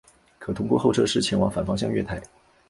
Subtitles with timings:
[0.39, 2.19] 可通过候车室前往反方向月台。